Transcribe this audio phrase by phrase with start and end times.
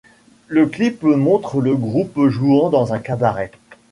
[0.47, 3.51] Le clip montre le groupe jouant dans un cabaret.